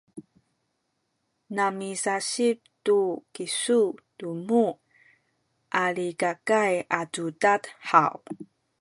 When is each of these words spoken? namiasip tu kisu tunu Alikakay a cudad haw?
namiasip 1.55 2.57
tu 2.85 2.99
kisu 3.33 3.81
tunu 4.17 4.65
Alikakay 5.81 6.75
a 6.99 7.01
cudad 7.13 7.63
haw? 7.89 8.15